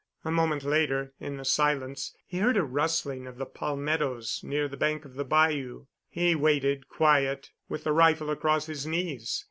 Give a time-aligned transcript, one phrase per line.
[0.25, 4.75] A moment later, in the silence, he heard a rustling of the palmettos near the
[4.75, 5.85] bank of the bayou.
[6.09, 9.39] He waited, quiet, with the rifle across his knees.